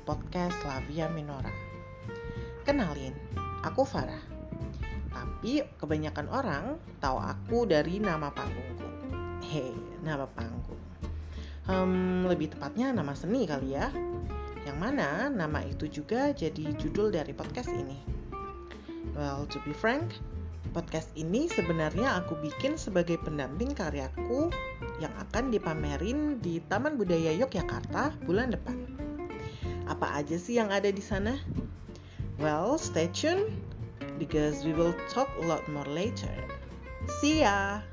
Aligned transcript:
podcast 0.00 0.56
Lavia 0.64 1.04
Minora. 1.12 1.52
Kenalin, 2.64 3.12
aku 3.60 3.84
Farah. 3.84 4.24
Tapi 5.12 5.60
kebanyakan 5.76 6.32
orang 6.32 6.64
tahu 6.96 7.20
aku 7.20 7.68
dari 7.68 8.00
nama 8.00 8.32
panggungku. 8.32 8.88
Hei, 9.44 9.76
nama 10.00 10.24
panggung. 10.32 10.80
Hmm, 11.68 12.24
lebih 12.24 12.56
tepatnya 12.56 12.96
nama 12.96 13.12
seni 13.12 13.44
kali 13.44 13.76
ya. 13.76 13.92
Yang 14.64 14.78
mana 14.80 15.28
nama 15.28 15.60
itu 15.60 15.84
juga 15.84 16.32
jadi 16.32 16.72
judul 16.80 17.12
dari 17.12 17.36
podcast 17.36 17.68
ini. 17.68 18.00
Well, 19.12 19.44
to 19.52 19.60
be 19.68 19.76
frank, 19.76 20.16
podcast 20.72 21.12
ini 21.18 21.50
sebenarnya 21.50 22.22
aku 22.22 22.38
bikin 22.40 22.80
sebagai 22.80 23.20
pendamping 23.20 23.76
karyaku 23.76 24.48
yang 25.02 25.12
akan 25.20 25.52
dipamerin 25.52 26.40
di 26.40 26.62
Taman 26.70 26.96
Budaya 26.96 27.36
Yogyakarta 27.36 28.16
bulan 28.24 28.54
depan. 28.54 28.78
Apa 29.84 30.24
aja 30.24 30.40
sih 30.40 30.56
yang 30.56 30.72
ada 30.72 30.88
di 30.88 31.04
sana? 31.04 31.36
Well, 32.40 32.80
stay 32.80 33.12
tuned 33.12 33.52
because 34.16 34.64
we 34.64 34.72
will 34.72 34.96
talk 35.12 35.28
a 35.38 35.44
lot 35.44 35.62
more 35.68 35.86
later. 35.86 36.32
See 37.20 37.44
ya! 37.44 37.84